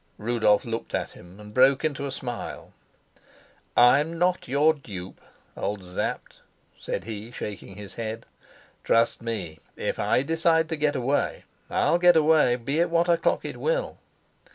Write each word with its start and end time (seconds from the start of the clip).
Rudolf 0.17 0.65
looked 0.65 0.95
at 0.95 1.11
him 1.11 1.39
and 1.39 1.53
broke 1.53 1.85
into 1.85 2.07
a 2.07 2.11
smile. 2.11 2.73
"I'm 3.77 4.17
not 4.17 4.47
your 4.47 4.73
dupe, 4.73 5.21
old 5.55 5.85
Sapt," 5.85 6.39
said 6.79 7.03
he, 7.03 7.29
shaking 7.29 7.75
his 7.75 7.93
head. 7.93 8.25
"Trust 8.83 9.21
me, 9.21 9.59
if 9.75 9.99
I 9.99 10.23
decide 10.23 10.69
to 10.69 10.75
get 10.75 10.95
away, 10.95 11.43
I'll 11.69 11.99
get 11.99 12.15
away, 12.15 12.55
be 12.55 12.79
it 12.79 12.89
what 12.89 13.09
o'clock 13.09 13.45
it 13.45 13.57
will." 13.57 13.99